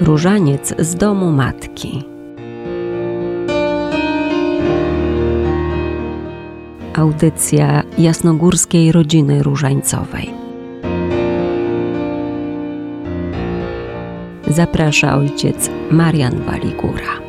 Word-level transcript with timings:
Różaniec 0.00 0.74
z 0.78 0.94
domu 0.94 1.32
matki. 1.32 2.04
Audycja 6.94 7.82
jasnogórskiej 7.98 8.92
rodziny 8.92 9.42
różańcowej. 9.42 10.30
Zaprasza 14.46 15.16
ojciec 15.16 15.70
Marian 15.90 16.42
Waligura. 16.42 17.20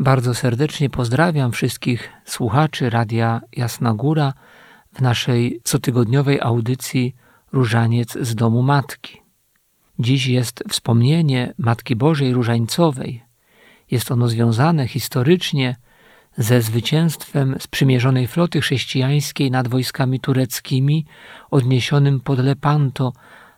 Bardzo 0.00 0.34
serdecznie 0.34 0.90
pozdrawiam 0.90 1.52
wszystkich 1.52 2.10
słuchaczy 2.24 2.90
Radia 2.90 3.40
Jasna 3.56 3.94
Góra 3.94 4.32
w 4.92 5.00
naszej 5.00 5.60
cotygodniowej 5.64 6.40
audycji 6.40 7.14
Różaniec 7.52 8.18
z 8.20 8.34
domu 8.34 8.62
Matki. 8.62 9.22
Dziś 9.98 10.26
jest 10.26 10.64
wspomnienie 10.68 11.54
Matki 11.58 11.96
Bożej 11.96 12.32
Różańcowej. 12.32 13.22
Jest 13.90 14.10
ono 14.10 14.28
związane 14.28 14.88
historycznie 14.88 15.76
ze 16.36 16.62
zwycięstwem 16.62 17.56
sprzymierzonej 17.60 18.26
floty 18.26 18.60
chrześcijańskiej 18.60 19.50
nad 19.50 19.68
wojskami 19.68 20.20
tureckimi 20.20 21.06
odniesionym 21.50 22.20
pod 22.20 22.38
Lepanto 22.38 23.12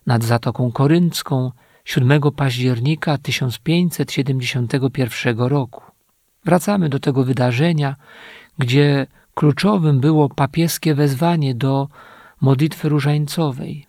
nad 0.06 0.24
Zatoką 0.24 0.72
Koryncką 0.72 1.50
7 1.84 2.20
października 2.36 3.18
1571 3.18 5.38
roku. 5.38 5.82
Wracamy 6.44 6.88
do 6.88 6.98
tego 6.98 7.24
wydarzenia, 7.24 7.96
gdzie 8.58 9.06
kluczowym 9.34 10.00
było 10.00 10.28
papieskie 10.28 10.94
wezwanie 10.94 11.54
do 11.54 11.88
modlitwy 12.40 12.88
różańcowej. 12.88 13.86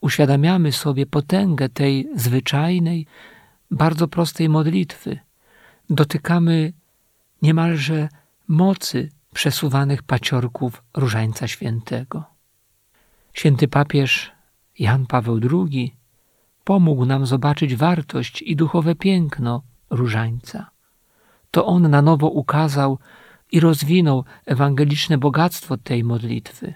Uświadamiamy 0.00 0.72
sobie 0.72 1.06
potęgę 1.06 1.68
tej 1.68 2.08
zwyczajnej, 2.16 3.06
bardzo 3.70 4.08
prostej 4.08 4.48
modlitwy. 4.48 5.18
Dotykamy 5.90 6.72
niemalże 7.42 8.08
mocy 8.48 9.10
przesuwanych 9.34 10.02
paciorków 10.02 10.82
Różańca 10.96 11.48
Świętego. 11.48 12.24
Święty 13.32 13.68
papież 13.68 14.32
Jan 14.78 15.06
Paweł 15.06 15.40
II 15.52 15.94
pomógł 16.64 17.04
nam 17.04 17.26
zobaczyć 17.26 17.76
wartość 17.76 18.42
i 18.42 18.56
duchowe 18.56 18.94
piękno 18.94 19.62
Różańca. 19.90 20.70
To 21.50 21.66
on 21.66 21.90
na 21.90 22.02
nowo 22.02 22.28
ukazał 22.28 22.98
i 23.52 23.60
rozwinął 23.60 24.24
ewangeliczne 24.46 25.18
bogactwo 25.18 25.76
tej 25.76 26.04
modlitwy. 26.04 26.74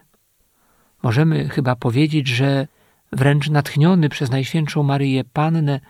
Możemy 1.02 1.48
chyba 1.48 1.76
powiedzieć, 1.76 2.28
że 2.28 2.66
wręcz 3.12 3.50
natchniony 3.50 4.08
przez 4.08 4.30
Najświętszą 4.30 4.82
Maryję 4.82 5.24
Pannę 5.24 5.80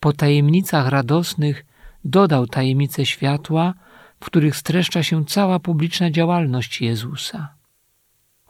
po 0.00 0.12
tajemnicach 0.12 0.88
radosnych 0.88 1.64
dodał 2.04 2.46
tajemnice 2.46 3.06
światła, 3.06 3.74
w 4.20 4.24
których 4.24 4.56
streszcza 4.56 5.02
się 5.02 5.24
cała 5.24 5.58
publiczna 5.58 6.10
działalność 6.10 6.80
Jezusa. 6.80 7.54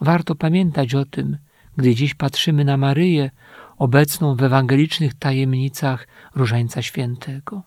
Warto 0.00 0.34
pamiętać 0.34 0.94
o 0.94 1.04
tym, 1.04 1.38
gdy 1.76 1.94
dziś 1.94 2.14
patrzymy 2.14 2.64
na 2.64 2.76
Maryję, 2.76 3.30
obecną 3.78 4.36
w 4.36 4.42
ewangelicznych 4.42 5.14
tajemnicach 5.14 6.08
Różańca 6.34 6.82
Świętego. 6.82 7.62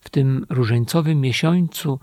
W 0.00 0.10
tym 0.10 0.46
różańcowym 0.50 1.20
miesiącu 1.20 2.00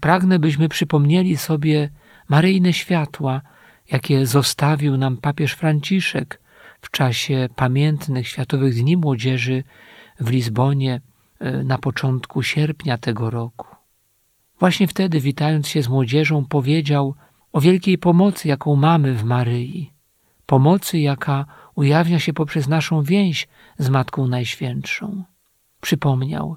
pragnę, 0.00 0.38
byśmy 0.38 0.68
przypomnieli 0.68 1.36
sobie 1.36 1.90
maryjne 2.28 2.72
światła, 2.72 3.42
jakie 3.92 4.26
zostawił 4.26 4.96
nam 4.96 5.16
papież 5.16 5.52
Franciszek 5.52 6.40
w 6.80 6.90
czasie 6.90 7.48
pamiętnych 7.56 8.28
Światowych 8.28 8.74
Dni 8.74 8.96
Młodzieży 8.96 9.64
w 10.20 10.30
Lizbonie 10.30 11.00
e, 11.38 11.64
na 11.64 11.78
początku 11.78 12.42
sierpnia 12.42 12.98
tego 12.98 13.30
roku. 13.30 13.66
Właśnie 14.58 14.88
wtedy, 14.88 15.20
witając 15.20 15.68
się 15.68 15.82
z 15.82 15.88
młodzieżą, 15.88 16.44
powiedział 16.44 17.14
o 17.52 17.60
wielkiej 17.60 17.98
pomocy, 17.98 18.48
jaką 18.48 18.76
mamy 18.76 19.14
w 19.14 19.24
Maryi, 19.24 19.92
pomocy, 20.46 20.98
jaka 20.98 21.46
ujawnia 21.74 22.18
się 22.18 22.32
poprzez 22.32 22.68
naszą 22.68 23.02
więź 23.02 23.48
z 23.78 23.88
Matką 23.88 24.26
Najświętszą. 24.26 25.24
Przypomniał, 25.80 26.56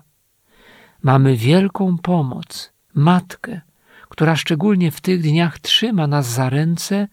mamy 1.03 1.35
wielką 1.35 1.97
pomoc, 1.97 2.73
Matkę, 2.95 3.61
która 4.09 4.35
szczególnie 4.35 4.91
w 4.91 5.01
tych 5.01 5.21
dniach 5.21 5.59
trzyma 5.59 6.07
nas 6.07 6.27
za 6.27 6.49
ręce 6.49 7.07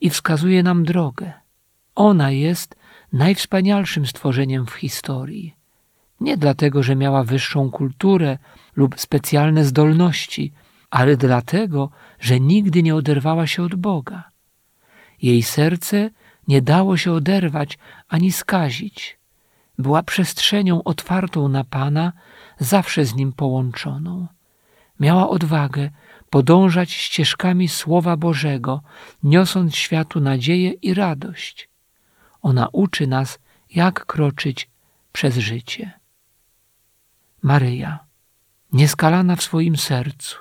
i 0.00 0.10
wskazuje 0.10 0.62
nam 0.62 0.84
drogę. 0.84 1.32
Ona 1.94 2.30
jest 2.30 2.76
najwspanialszym 3.12 4.06
stworzeniem 4.06 4.66
w 4.66 4.72
historii. 4.72 5.54
Nie 6.20 6.36
dlatego, 6.36 6.82
że 6.82 6.96
miała 6.96 7.24
wyższą 7.24 7.70
kulturę 7.70 8.38
lub 8.76 9.00
specjalne 9.00 9.64
zdolności, 9.64 10.52
ale 10.90 11.16
dlatego, 11.16 11.90
że 12.20 12.40
nigdy 12.40 12.82
nie 12.82 12.94
oderwała 12.94 13.46
się 13.46 13.62
od 13.62 13.74
Boga. 13.74 14.24
Jej 15.22 15.42
serce 15.42 16.10
nie 16.48 16.62
dało 16.62 16.96
się 16.96 17.12
oderwać 17.12 17.78
ani 18.08 18.32
skazić. 18.32 19.18
Była 19.78 20.02
przestrzenią 20.02 20.82
otwartą 20.82 21.48
na 21.48 21.64
Pana, 21.64 22.12
zawsze 22.58 23.04
z 23.04 23.14
Nim 23.14 23.32
połączoną. 23.32 24.26
Miała 25.00 25.28
odwagę 25.28 25.90
podążać 26.30 26.92
ścieżkami 26.92 27.68
Słowa 27.68 28.16
Bożego, 28.16 28.82
niosąc 29.22 29.76
światu 29.76 30.20
nadzieję 30.20 30.70
i 30.70 30.94
radość. 30.94 31.68
Ona 32.42 32.68
uczy 32.72 33.06
nas, 33.06 33.38
jak 33.70 34.06
kroczyć 34.06 34.70
przez 35.12 35.36
życie. 35.36 35.92
Maryja, 37.42 37.98
nieskalana 38.72 39.36
w 39.36 39.42
swoim 39.42 39.76
sercu, 39.76 40.36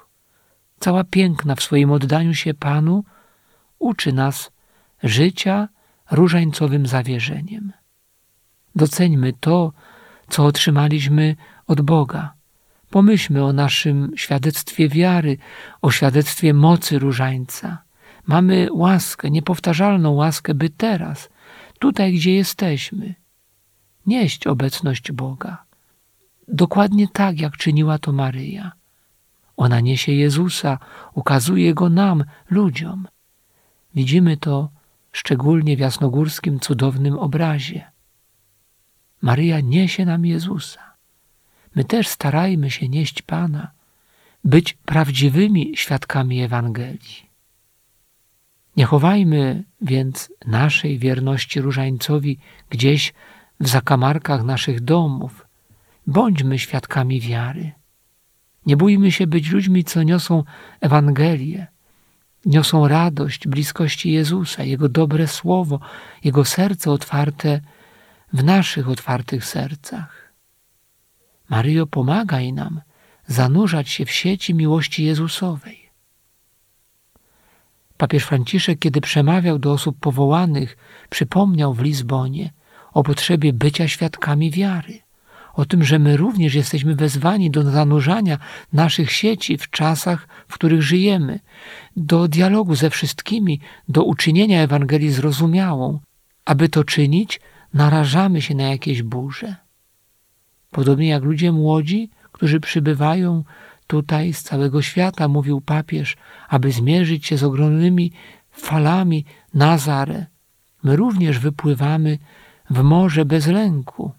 cała 0.80 1.04
piękna 1.04 1.56
w 1.56 1.64
swoim 1.64 1.92
oddaniu 1.92 2.34
się 2.34 2.54
Panu, 2.54 3.04
uczy 3.80 4.14
nas 4.14 4.52
życia 5.04 5.68
różańcowym 6.12 6.88
zawierzeniem. 6.88 7.74
Doceńmy 8.76 9.34
to, 9.40 9.74
co 10.30 10.46
otrzymaliśmy 10.46 11.36
od 11.68 11.82
Boga. 11.82 12.39
Pomyślmy 12.90 13.44
o 13.44 13.54
naszym 13.54 14.12
świadectwie 14.16 14.90
wiary, 14.90 15.38
o 15.82 15.92
świadectwie 15.92 16.54
mocy 16.54 17.00
różańca. 17.00 17.84
Mamy 18.28 18.68
łaskę, 18.72 19.32
niepowtarzalną 19.32 20.12
łaskę, 20.12 20.54
by 20.54 20.70
teraz, 20.70 21.30
tutaj, 21.80 22.14
gdzie 22.14 22.36
jesteśmy, 22.36 23.16
nieść 24.06 24.48
obecność 24.48 25.12
Boga. 25.12 25.64
Dokładnie 26.48 27.08
tak, 27.08 27.40
jak 27.40 27.58
czyniła 27.58 28.00
to 28.00 28.12
Maryja. 28.12 28.72
Ona 29.58 29.80
niesie 29.80 30.12
Jezusa, 30.12 30.80
ukazuje 31.14 31.74
Go 31.74 31.90
nam, 31.90 32.24
ludziom. 32.50 33.08
Widzimy 33.96 34.38
to 34.38 34.70
szczególnie 35.12 35.78
w 35.78 35.80
jasnogórskim 35.80 36.60
cudownym 36.60 37.20
obrazie. 37.20 37.92
Maryja 39.22 39.60
niesie 39.60 40.06
nam 40.06 40.26
Jezusa. 40.26 40.89
My 41.76 41.84
też 41.84 42.08
starajmy 42.08 42.72
się 42.72 42.90
nieść 42.90 43.22
Pana, 43.22 43.72
być 44.44 44.74
prawdziwymi 44.74 45.74
świadkami 45.76 46.42
Ewangelii. 46.42 47.30
Nie 48.78 48.86
chowajmy 48.86 49.64
więc 49.82 50.32
naszej 50.46 50.98
wierności 50.98 51.62
różańcowi 51.62 52.40
gdzieś 52.70 53.14
w 53.60 53.68
zakamarkach 53.68 54.44
naszych 54.44 54.82
domów. 54.82 55.46
Bądźmy 56.08 56.60
świadkami 56.60 57.22
wiary. 57.22 57.72
Nie 58.66 58.78
bójmy 58.78 59.12
się 59.12 59.28
być 59.28 59.50
ludźmi, 59.50 59.84
co 59.84 60.04
niosą 60.04 60.44
Ewangelię, 60.82 61.68
niosą 62.46 62.88
radość 62.88 63.48
bliskości 63.48 64.12
Jezusa, 64.12 64.64
Jego 64.64 64.90
dobre 64.90 65.28
słowo, 65.28 65.80
Jego 66.24 66.46
serce 66.46 66.92
otwarte 66.92 67.62
w 68.34 68.44
naszych 68.44 68.90
otwartych 68.90 69.46
sercach. 69.46 70.19
Maryjo, 71.50 71.88
pomagaj 71.88 72.54
nam 72.54 72.82
zanurzać 73.28 73.90
się 73.90 74.06
w 74.06 74.12
sieci 74.12 74.54
miłości 74.54 75.04
Jezusowej. 75.04 75.90
Papież 77.98 78.24
Franciszek, 78.24 78.80
kiedy 78.80 79.02
przemawiał 79.02 79.60
do 79.60 79.72
osób 79.72 80.00
powołanych, 80.00 80.78
przypomniał 81.10 81.74
w 81.74 81.82
Lizbonie 81.82 82.54
o 82.94 83.04
potrzebie 83.04 83.54
bycia 83.54 83.88
świadkami 83.88 84.52
wiary, 84.52 85.00
o 85.54 85.66
tym, 85.66 85.84
że 85.84 86.00
my 86.00 86.18
również 86.18 86.56
jesteśmy 86.56 86.96
wezwani 86.96 87.52
do 87.52 87.72
zanurzania 87.72 88.38
naszych 88.74 89.12
sieci 89.12 89.58
w 89.58 89.70
czasach, 89.70 90.28
w 90.48 90.54
których 90.54 90.82
żyjemy, 90.82 91.40
do 91.98 92.28
dialogu 92.28 92.76
ze 92.76 92.90
wszystkimi, 92.90 93.60
do 93.88 94.04
uczynienia 94.04 94.62
Ewangelii 94.62 95.12
zrozumiałą. 95.12 96.00
Aby 96.46 96.70
to 96.70 96.84
czynić, 96.84 97.42
narażamy 97.74 98.42
się 98.42 98.56
na 98.56 98.64
jakieś 98.64 99.04
burze. 99.04 99.56
Podobnie 100.72 101.08
jak 101.08 101.24
ludzie 101.24 101.52
młodzi, 101.52 102.10
którzy 102.32 102.60
przybywają 102.60 103.44
tutaj 103.88 104.34
z 104.34 104.44
całego 104.44 104.82
świata, 104.82 105.28
mówił 105.28 105.62
papież, 105.62 106.18
aby 106.50 106.72
zmierzyć 106.72 107.26
się 107.26 107.38
z 107.38 107.44
ogromnymi 107.44 108.12
falami 108.52 109.26
Nazare. 109.54 110.26
My 110.84 110.96
również 110.96 111.40
wypływamy 111.40 112.18
w 112.70 112.82
morze 112.84 113.26
bez 113.26 113.48
lęku. 113.48 114.12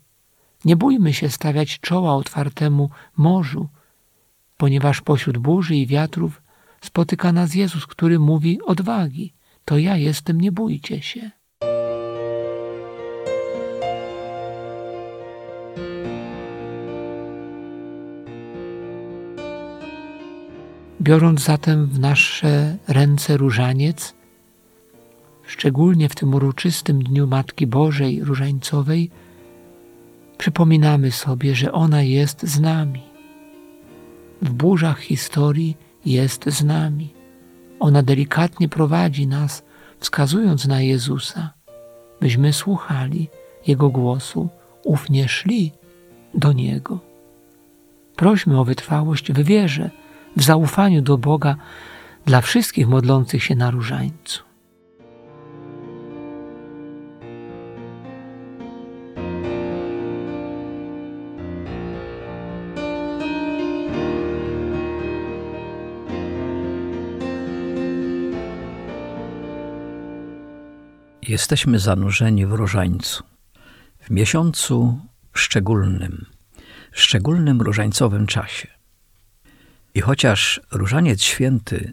Nie 0.64 0.76
bójmy 0.76 1.12
się 1.12 1.28
stawiać 1.28 1.80
czoła 1.80 2.14
otwartemu 2.14 2.90
morzu, 3.16 3.68
ponieważ 4.56 5.00
pośród 5.00 5.38
burzy 5.38 5.76
i 5.76 5.86
wiatrów 5.86 6.42
spotyka 6.80 7.32
nas 7.32 7.54
Jezus, 7.54 7.86
który 7.86 8.18
mówi 8.18 8.62
odwagi. 8.62 9.32
To 9.64 9.78
ja 9.78 9.96
jestem, 9.96 10.40
nie 10.40 10.52
bójcie 10.52 11.02
się. 11.02 11.30
Biorąc 21.02 21.44
zatem 21.44 21.86
w 21.86 21.98
nasze 21.98 22.76
ręce 22.88 23.36
różaniec, 23.36 24.14
szczególnie 25.46 26.08
w 26.08 26.14
tym 26.14 26.34
uroczystym 26.34 27.02
dniu 27.02 27.26
Matki 27.26 27.66
Bożej 27.66 28.24
Różańcowej, 28.24 29.10
przypominamy 30.38 31.12
sobie, 31.12 31.54
że 31.54 31.72
ona 31.72 32.02
jest 32.02 32.42
z 32.42 32.60
nami. 32.60 33.02
W 34.42 34.50
burzach 34.50 35.00
historii 35.00 35.76
jest 36.04 36.44
z 36.46 36.64
nami. 36.64 37.14
Ona 37.80 38.02
delikatnie 38.02 38.68
prowadzi 38.68 39.26
nas, 39.26 39.62
wskazując 39.98 40.66
na 40.66 40.80
Jezusa, 40.80 41.52
byśmy 42.20 42.52
słuchali 42.52 43.28
Jego 43.66 43.88
głosu, 43.88 44.48
ufnie 44.84 45.28
szli 45.28 45.72
do 46.34 46.52
Niego. 46.52 46.98
Prośmy 48.16 48.60
o 48.60 48.64
wytrwałość 48.64 49.32
w 49.32 49.44
wierze, 49.44 49.90
w 50.36 50.42
zaufaniu 50.42 51.02
do 51.02 51.18
Boga 51.18 51.56
dla 52.24 52.40
wszystkich 52.40 52.88
modlących 52.88 53.44
się 53.44 53.54
na 53.54 53.70
różańcu. 53.70 54.50
Jesteśmy 71.22 71.78
zanurzeni 71.78 72.46
w 72.46 72.52
różańcu, 72.52 73.24
w 74.00 74.10
miesiącu 74.10 74.98
szczególnym, 75.32 76.26
szczególnym 76.92 77.62
różańcowym 77.62 78.26
czasie. 78.26 78.79
I 79.94 80.00
chociaż 80.00 80.60
Różaniec 80.70 81.22
Święty 81.22 81.92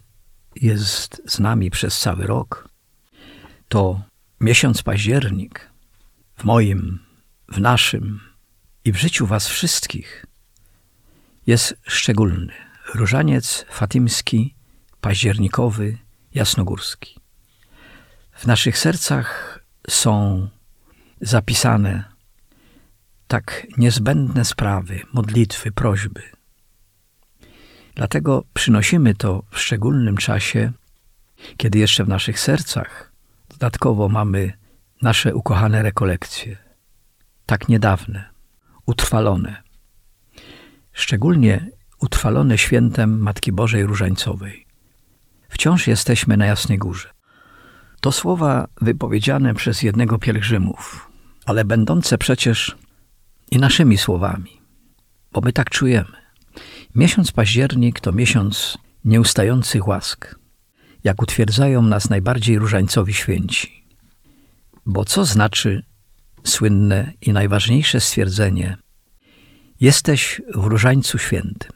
jest 0.56 1.22
z 1.28 1.40
nami 1.40 1.72
przez 1.72 2.00
cały 2.00 2.28
rok, 2.28 2.70
to 3.68 4.02
miesiąc 4.42 4.84
październik 4.84 5.70
w 6.38 6.44
moim, 6.44 7.00
w 7.50 7.60
naszym 7.60 8.20
i 8.86 8.92
w 8.92 8.98
życiu 8.98 9.28
Was 9.28 9.48
wszystkich 9.48 10.26
jest 11.48 11.76
szczególny. 11.84 12.54
Różaniec 12.96 13.66
fatimski, 13.70 14.56
październikowy, 15.02 15.98
jasnogórski. 16.34 17.20
W 18.32 18.48
naszych 18.48 18.78
sercach 18.78 19.60
są 19.90 20.48
zapisane 21.22 22.04
tak 23.28 23.68
niezbędne 23.78 24.46
sprawy, 24.46 25.02
modlitwy, 25.14 25.72
prośby. 25.72 26.37
Dlatego 27.98 28.44
przynosimy 28.54 29.16
to 29.16 29.44
w 29.52 29.60
szczególnym 29.60 30.18
czasie, 30.18 30.72
kiedy 31.58 31.80
jeszcze 31.80 32.04
w 32.04 32.08
naszych 32.08 32.40
sercach 32.40 33.12
dodatkowo 33.50 34.10
mamy 34.10 34.54
nasze 35.02 35.36
ukochane 35.36 35.84
rekolekcje, 35.84 36.58
tak 37.46 37.70
niedawne, 37.70 38.30
utrwalone, 38.86 39.64
szczególnie 40.94 41.70
utrwalone 42.00 42.58
świętem 42.58 43.20
Matki 43.20 43.52
Bożej 43.52 43.86
Różańcowej. 43.86 44.66
Wciąż 45.50 45.88
jesteśmy 45.88 46.38
na 46.38 46.46
Jasnej 46.46 46.78
Górze. 46.78 47.10
To 48.02 48.12
słowa 48.12 48.68
wypowiedziane 48.82 49.54
przez 49.54 49.84
jednego 49.84 50.18
pielgrzymów, 50.18 51.12
ale 51.46 51.66
będące 51.66 52.18
przecież 52.18 52.78
i 53.52 53.58
naszymi 53.58 53.98
słowami, 53.98 54.62
bo 55.32 55.42
my 55.42 55.54
tak 55.54 55.70
czujemy. 55.70 56.27
Miesiąc 56.96 57.32
październik 57.32 58.00
to 58.00 58.12
miesiąc 58.12 58.78
nieustających 59.06 59.88
łask, 59.88 60.36
jak 61.04 61.22
utwierdzają 61.22 61.82
nas 61.82 62.10
najbardziej 62.10 62.60
różańcowi 62.60 63.14
święci. 63.14 63.84
Bo 64.86 65.06
co 65.06 65.26
znaczy 65.26 65.84
słynne 66.44 67.14
i 67.22 67.34
najważniejsze 67.34 68.02
stwierdzenie: 68.02 68.78
Jesteś 69.80 70.42
w 70.56 70.66
różańcu 70.66 71.18
świętym. 71.18 71.72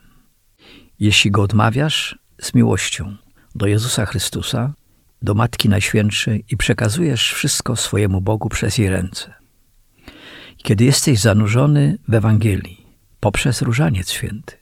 Jeśli 0.98 1.30
go 1.30 1.42
odmawiasz 1.42 2.18
z 2.40 2.54
miłością 2.54 3.16
do 3.54 3.66
Jezusa 3.66 4.06
Chrystusa, 4.06 4.74
do 5.22 5.34
Matki 5.34 5.68
Najświętszej 5.68 6.44
i 6.50 6.56
przekazujesz 6.56 7.32
wszystko 7.32 7.76
swojemu 7.76 8.20
Bogu 8.20 8.48
przez 8.48 8.78
jej 8.78 8.88
ręce. 8.88 9.34
Kiedy 10.56 10.84
jesteś 10.84 11.18
zanurzony 11.18 11.98
w 12.08 12.14
Ewangelii 12.14 12.86
poprzez 13.20 13.62
Różaniec 13.62 14.10
Święty, 14.10 14.61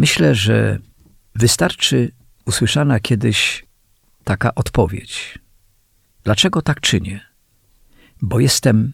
myślę, 0.00 0.34
że 0.34 0.78
wystarczy 1.34 2.12
usłyszana 2.46 3.00
kiedyś 3.00 3.66
taka 4.24 4.54
odpowiedź. 4.54 5.38
Dlaczego 6.24 6.62
tak 6.62 6.80
czynię? 6.80 7.20
Bo 8.22 8.40
jestem 8.40 8.92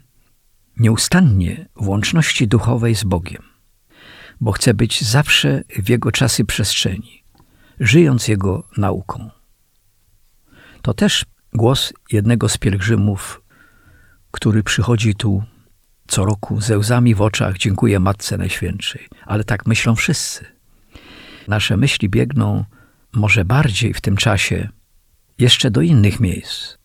nieustannie 0.76 1.68
w 1.76 1.88
łączności 1.88 2.48
duchowej 2.48 2.94
z 2.94 3.04
Bogiem, 3.04 3.42
bo 4.40 4.52
chcę 4.52 4.74
być 4.74 5.02
zawsze 5.02 5.62
w 5.78 5.88
Jego 5.88 6.12
czasy 6.12 6.44
przestrzeni, 6.44 7.22
żyjąc 7.80 8.28
Jego 8.28 8.68
nauką. 8.76 9.30
To 10.82 10.94
też 10.94 11.24
głos 11.54 11.92
jednego 12.12 12.48
z 12.48 12.58
pielgrzymów, 12.58 13.42
który 14.30 14.62
przychodzi 14.62 15.14
tu 15.14 15.42
co 16.06 16.24
roku 16.24 16.60
ze 16.60 16.78
łzami 16.78 17.14
w 17.14 17.22
oczach, 17.22 17.58
dziękuję 17.58 18.00
Matce 18.00 18.38
Najświętszej. 18.38 19.08
Ale 19.26 19.44
tak 19.44 19.66
myślą 19.66 19.94
wszyscy. 19.94 20.55
Nasze 21.48 21.76
myśli 21.76 22.08
biegną 22.08 22.64
może 23.12 23.44
bardziej 23.44 23.94
w 23.94 24.00
tym 24.00 24.16
czasie 24.16 24.68
jeszcze 25.38 25.70
do 25.70 25.80
innych 25.80 26.20
miejsc. 26.20 26.76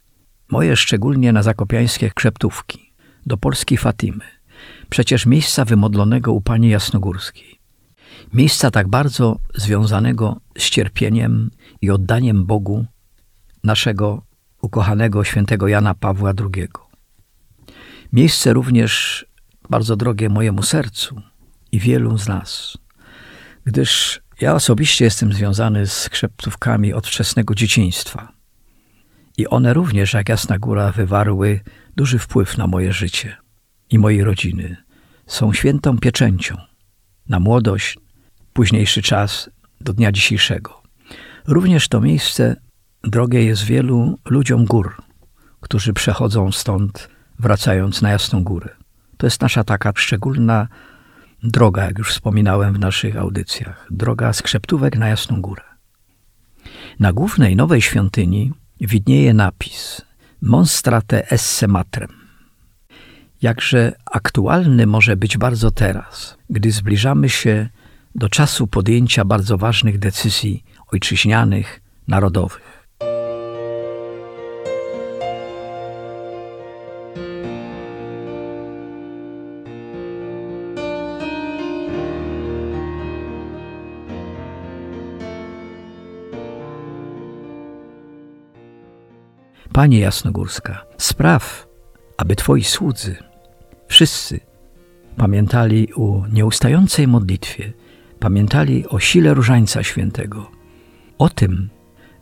Moje 0.51 0.75
szczególnie 0.75 1.34
na 1.34 1.44
zakopiańskie 1.44 2.12
krzeptówki, 2.12 2.94
do 3.25 3.38
polskiej 3.38 3.77
Fatimy. 3.77 4.25
Przecież 4.89 5.25
miejsca 5.25 5.65
wymodlonego 5.65 6.34
u 6.34 6.41
Pani 6.41 6.70
Jasnogórskiej. 6.70 7.60
Miejsca 8.34 8.72
tak 8.72 8.88
bardzo 8.88 9.39
związanego 9.56 10.41
z 10.58 10.70
cierpieniem 10.70 11.51
i 11.82 11.91
oddaniem 11.91 12.46
Bogu 12.46 12.86
naszego 13.63 14.24
ukochanego 14.62 15.24
świętego 15.24 15.68
Jana 15.68 15.94
Pawła 15.94 16.34
II. 16.39 16.68
Miejsce 18.13 18.53
również 18.53 19.25
bardzo 19.70 19.96
drogie 19.96 20.30
mojemu 20.30 20.63
sercu 20.63 21.22
i 21.72 21.80
wielu 21.80 22.18
z 22.18 22.27
nas, 22.27 22.77
gdyż 23.65 24.22
ja 24.41 24.55
osobiście 24.55 25.05
jestem 25.05 25.33
związany 25.33 25.88
z 25.88 26.10
krzeptówkami 26.10 26.93
od 26.93 27.07
wczesnego 27.07 27.55
dzieciństwa. 27.55 28.33
I 29.38 29.48
one 29.48 29.74
również, 29.74 30.13
jak 30.13 30.29
Jasna 30.29 30.60
Góra, 30.60 30.91
wywarły 30.91 31.60
duży 31.95 32.19
wpływ 32.19 32.57
na 32.57 32.67
moje 32.67 32.93
życie 32.93 33.38
i 33.89 34.00
mojej 34.00 34.24
rodziny. 34.24 34.77
Są 35.27 35.53
świętą 35.53 35.98
pieczęcią 35.98 36.57
na 37.29 37.39
młodość, 37.39 37.98
późniejszy 38.53 39.01
czas 39.01 39.50
do 39.81 39.93
dnia 39.93 40.12
dzisiejszego. 40.12 40.81
Również 41.48 41.88
to 41.88 42.01
miejsce 42.01 42.55
drogie 43.03 43.43
jest 43.43 43.63
wielu 43.63 44.19
ludziom 44.25 44.65
gór, 44.65 44.95
którzy 45.60 45.93
przechodzą 45.93 46.51
stąd, 46.51 47.10
wracając 47.39 48.01
na 48.01 48.12
Jasną 48.12 48.43
Górę. 48.43 48.69
To 49.17 49.27
jest 49.27 49.41
nasza 49.41 49.63
taka 49.63 49.91
szczególna 49.95 50.67
droga, 51.43 51.86
jak 51.86 51.98
już 51.98 52.12
wspominałem 52.12 52.74
w 52.74 52.79
naszych 52.79 53.17
audycjach. 53.17 53.88
Droga 53.91 54.33
z 54.33 54.41
Krzeptówek 54.41 54.98
na 54.98 55.07
Jasną 55.07 55.41
Górę. 55.41 55.63
Na 57.00 57.13
głównej 57.13 57.55
nowej 57.55 57.81
świątyni 57.81 58.51
widnieje 58.81 59.33
napis 59.33 60.01
Monstrate 60.41 61.31
esse 61.31 61.67
matrem. 61.67 62.10
Jakże 63.41 63.93
aktualny 64.05 64.88
może 64.88 65.17
być 65.17 65.38
bardzo 65.38 65.71
teraz, 65.71 66.38
gdy 66.50 66.71
zbliżamy 66.71 67.29
się 67.29 67.69
do 68.15 68.29
czasu 68.29 68.67
podjęcia 68.67 69.25
bardzo 69.25 69.57
ważnych 69.57 70.00
decyzji 70.00 70.63
ojczyźnianych, 70.88 71.81
narodowych. 72.07 72.61
Panie 89.74 90.00
Jasnogórska, 90.00 90.86
spraw, 90.98 91.68
aby 92.18 92.36
Twoi 92.36 92.63
słudzy, 92.63 93.16
wszyscy, 93.88 94.40
pamiętali 95.18 95.94
o 95.94 96.24
nieustającej 96.32 97.08
modlitwie, 97.08 97.74
pamiętali 98.20 98.88
o 98.88 99.00
sile 99.00 99.34
Różańca 99.34 99.84
Świętego, 99.84 100.51
o 101.18 101.30
tym, 101.30 101.70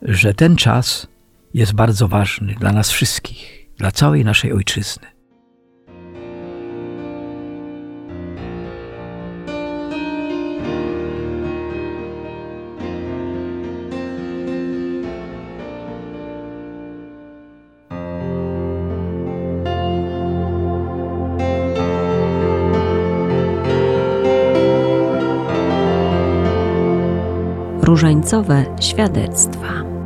że 0.02 0.34
ten 0.34 0.56
czas 0.56 1.08
jest 1.54 1.74
bardzo 1.74 2.08
ważny 2.08 2.56
dla 2.60 2.72
nas 2.72 2.92
wszystkich, 2.92 3.70
dla 3.78 3.92
całej 3.92 4.26
naszej 4.26 4.54
ojczyzny. 4.54 5.19
Różańcowe 28.30 28.66
świadectwa. 28.82 29.99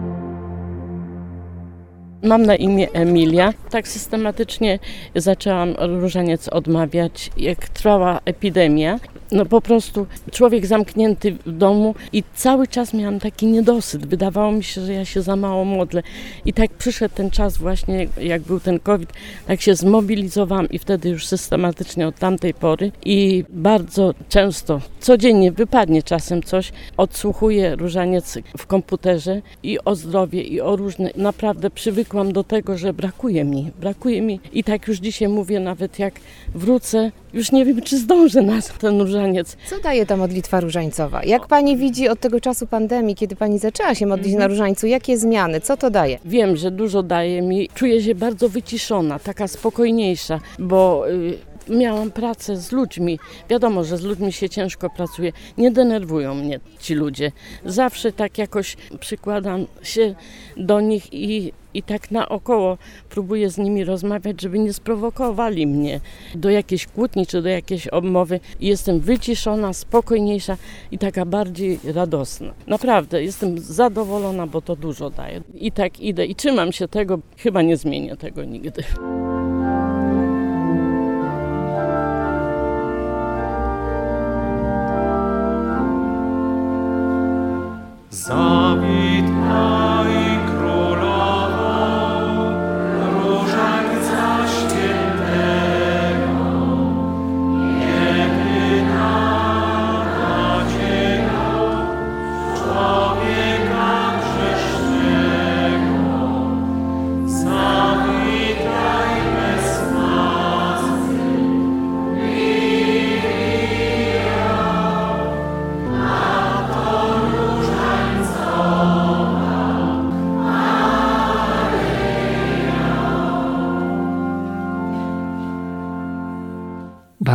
Mam 2.24 2.46
na 2.46 2.56
imię 2.56 2.92
Emilia. 2.94 3.54
Tak 3.70 3.88
systematycznie 3.88 4.80
zaczęłam 5.16 5.76
różaniec 5.80 6.50
odmawiać, 6.50 7.32
jak 7.38 7.70
trwała 7.70 8.20
epidemia. 8.26 9.00
No 9.32 9.46
po 9.46 9.62
prostu 9.62 10.08
człowiek 10.32 10.66
zamknięty 10.66 11.32
w 11.32 11.52
domu 11.52 11.96
i 12.14 12.24
cały 12.36 12.68
czas 12.68 12.94
miałam 12.94 13.20
taki 13.20 13.48
niedosyt. 13.48 14.06
Wydawało 14.06 14.52
mi 14.52 14.64
się, 14.64 14.82
że 14.82 14.94
ja 14.94 15.06
się 15.06 15.22
za 15.22 15.36
mało 15.36 15.66
modlę. 15.66 16.04
I 16.46 16.54
tak 16.54 16.72
przyszedł 16.72 17.16
ten 17.16 17.32
czas 17.32 17.58
właśnie, 17.58 18.08
jak 18.22 18.42
był 18.42 18.60
ten 18.60 18.80
COVID, 18.80 19.14
tak 19.48 19.62
się 19.62 19.76
zmobilizowałam 19.76 20.70
i 20.70 20.80
wtedy 20.80 21.10
już 21.10 21.28
systematycznie 21.28 22.08
od 22.08 22.16
tamtej 22.16 22.54
pory 22.54 22.92
i 23.06 23.46
bardzo 23.50 24.14
często, 24.30 24.82
codziennie 25.00 25.52
wypadnie 25.52 26.04
czasem 26.04 26.44
coś, 26.44 26.72
odsłuchuję 26.98 27.76
różaniec 27.76 28.38
w 28.58 28.68
komputerze 28.68 29.42
i 29.64 29.80
o 29.86 29.96
zdrowie 29.96 30.42
i 30.42 30.62
o 30.62 30.76
różne, 30.76 31.10
naprawdę 31.16 31.70
przywykłam 31.70 32.13
do 32.14 32.44
tego, 32.44 32.78
że 32.78 32.94
brakuje 32.94 33.44
mi, 33.44 33.72
brakuje 33.80 34.22
mi 34.22 34.40
i 34.54 34.64
tak 34.64 34.88
już 34.88 34.98
dzisiaj 34.98 35.28
mówię, 35.28 35.60
nawet 35.60 36.00
jak 36.00 36.14
wrócę, 36.56 37.12
już 37.34 37.52
nie 37.52 37.66
wiem, 37.66 37.82
czy 37.82 37.98
zdążę 37.98 38.42
na 38.42 38.60
ten 38.80 39.02
różaniec. 39.02 39.58
Co 39.70 39.80
daje 39.80 40.06
ta 40.06 40.18
modlitwa 40.18 40.60
różańcowa? 40.60 41.24
Jak 41.24 41.48
pani 41.48 41.78
widzi 41.78 42.10
od 42.10 42.20
tego 42.20 42.42
czasu 42.42 42.68
pandemii, 42.68 43.16
kiedy 43.16 43.36
pani 43.36 43.60
zaczęła 43.60 43.96
się 43.96 44.06
modlić 44.06 44.34
na 44.34 44.48
różańcu, 44.48 44.88
jakie 44.88 45.18
zmiany? 45.18 45.62
Co 45.62 45.78
to 45.78 45.90
daje? 45.90 46.20
Wiem, 46.26 46.56
że 46.56 46.72
dużo 46.72 47.04
daje 47.04 47.42
mi. 47.42 47.70
Czuję 47.76 48.02
się 48.02 48.16
bardzo 48.16 48.50
wyciszona, 48.50 49.20
taka 49.20 49.48
spokojniejsza, 49.48 50.40
bo 50.60 51.10
y, 51.10 51.38
miałam 51.70 52.12
pracę 52.12 52.58
z 52.58 52.72
ludźmi. 52.72 53.20
Wiadomo, 53.50 53.84
że 53.84 53.98
z 53.98 54.02
ludźmi 54.02 54.34
się 54.34 54.50
ciężko 54.50 54.90
pracuje. 54.90 55.32
Nie 55.58 55.72
denerwują 55.72 56.36
mnie 56.36 56.60
ci 56.80 56.94
ludzie. 56.94 57.32
Zawsze 57.66 58.12
tak 58.12 58.38
jakoś 58.38 58.78
przykładam 59.00 59.66
się 59.84 60.16
do 60.58 60.82
nich 60.82 61.14
i, 61.14 61.54
i 61.74 61.84
tak 61.84 62.12
naokoło 62.12 62.78
próbuję 63.10 63.50
z 63.50 63.58
nimi 63.58 63.84
rozmawiać, 63.84 64.42
żeby 64.42 64.60
nie 64.60 64.74
sprowokowali 64.74 65.68
mnie 65.68 66.00
do 66.36 66.50
jakiejś 66.50 66.88
kłótni 66.88 67.28
czy 67.28 67.42
do 67.42 67.50
jakiejś 67.50 67.88
obmowy. 67.88 68.40
Jestem 68.60 69.00
wyciszona, 69.00 69.74
spokojniejsza 69.74 70.58
i 70.92 70.98
taka 70.98 71.26
bardziej 71.26 71.80
radosna. 71.84 72.54
Naprawdę 72.68 73.24
jestem 73.24 73.60
zadowolona, 73.60 74.48
bo 74.48 74.62
to 74.62 74.76
dużo 74.76 75.10
daje. 75.10 75.42
I 75.56 75.72
tak 75.72 76.00
idę 76.00 76.26
i 76.26 76.36
trzymam 76.36 76.72
się 76.72 76.88
tego. 76.88 77.20
Chyba 77.38 77.62
nie 77.62 77.78
zmienię 77.78 78.18
tego 78.18 78.44
nigdy. 78.44 78.84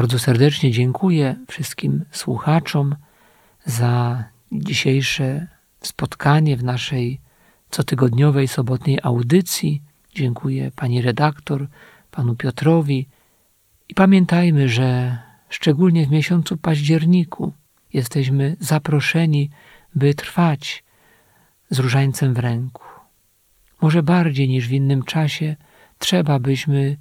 Bardzo 0.08 0.24
serdecznie 0.24 0.70
dziękuję 0.70 1.36
wszystkim 1.48 2.04
słuchaczom 2.10 2.96
za 3.64 4.24
dzisiejsze 4.52 5.46
spotkanie 5.80 6.56
w 6.56 6.64
naszej 6.64 7.20
cotygodniowej 7.70 8.48
sobotniej 8.48 8.98
audycji. 9.02 9.82
Dziękuję 10.14 10.70
pani 10.76 11.02
redaktor, 11.02 11.68
panu 12.10 12.36
Piotrowi. 12.36 13.08
I 13.88 13.94
pamiętajmy, 13.94 14.68
że 14.68 15.18
szczególnie 15.48 16.06
w 16.06 16.10
miesiącu 16.10 16.56
październiku 16.56 17.52
jesteśmy 17.92 18.56
zaproszeni, 18.60 19.50
by 19.94 20.14
trwać 20.14 20.84
z 21.70 21.78
różańcem 21.78 22.34
w 22.34 22.38
ręku. 22.38 22.84
Może 23.80 24.02
bardziej 24.02 24.48
niż 24.48 24.68
w 24.68 24.72
innym 24.72 25.02
czasie 25.02 25.56
trzeba 25.98 26.38
byśmy 26.38 26.96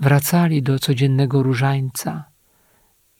wracali 0.00 0.62
do 0.62 0.78
codziennego 0.78 1.42
różańca 1.42 2.31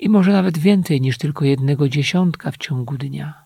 i 0.02 0.08
może 0.08 0.32
nawet 0.32 0.58
więcej 0.58 1.00
niż 1.00 1.18
tylko 1.18 1.44
jednego 1.44 1.88
dziesiątka 1.88 2.50
w 2.50 2.56
ciągu 2.56 2.98
dnia. 2.98 3.44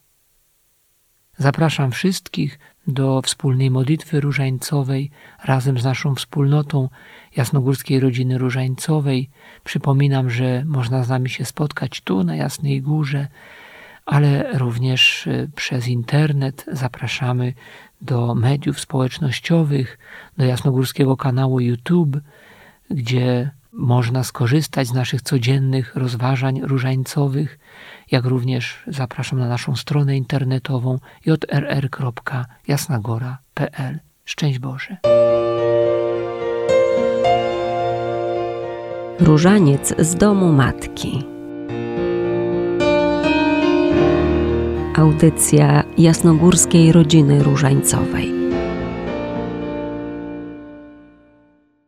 Zapraszam 1.38 1.90
wszystkich 1.90 2.58
do 2.86 3.22
wspólnej 3.22 3.70
modlitwy 3.70 4.20
różańcowej 4.20 5.10
razem 5.44 5.78
z 5.78 5.84
naszą 5.84 6.14
wspólnotą 6.14 6.88
Jasnogórskiej 7.36 8.00
Rodziny 8.00 8.38
Różańcowej. 8.38 9.30
Przypominam, 9.64 10.30
że 10.30 10.64
można 10.66 11.04
z 11.04 11.08
nami 11.08 11.30
się 11.30 11.44
spotkać 11.44 12.00
tu 12.00 12.25
na 12.25 12.36
Jasnej 12.36 12.82
Górze, 12.82 13.28
ale 14.06 14.58
również 14.58 15.26
e, 15.26 15.48
przez 15.54 15.88
internet 15.88 16.64
zapraszamy 16.72 17.52
do 18.00 18.34
mediów 18.34 18.80
społecznościowych, 18.80 19.98
do 20.38 20.44
Jasnogórskiego 20.44 21.16
kanału 21.16 21.60
YouTube, 21.60 22.16
gdzie 22.90 23.50
można 23.76 24.25
skorzystać 24.25 24.88
z 24.88 24.92
naszych 24.92 25.23
codziennych 25.23 25.97
rozważań 25.97 26.61
różańcowych, 26.62 27.59
jak 28.11 28.25
również 28.25 28.83
zapraszam 28.87 29.38
na 29.38 29.49
naszą 29.49 29.76
stronę 29.76 30.16
internetową 30.16 30.99
jrr.jasnagora.pl. 31.26 33.99
Szczęść 34.25 34.59
Boże. 34.59 34.97
Różaniec 39.21 39.95
z 39.99 40.14
domu 40.14 40.52
matki. 40.52 41.25
Audycja 44.97 45.83
Jasnogórskiej 45.99 46.92
Rodziny 46.92 47.42
Różańcowej. 47.42 48.36